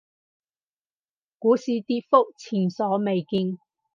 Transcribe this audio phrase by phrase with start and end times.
[1.37, 3.59] 股市跌幅前所未見